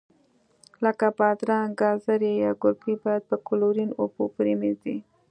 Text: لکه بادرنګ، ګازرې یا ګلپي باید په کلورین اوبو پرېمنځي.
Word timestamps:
لکه 0.83 1.07
بادرنګ، 1.17 1.71
ګازرې 1.81 2.31
یا 2.43 2.51
ګلپي 2.61 2.93
باید 3.03 3.23
په 3.29 3.35
کلورین 3.47 3.89
اوبو 4.01 4.23
پرېمنځي. 4.35 4.97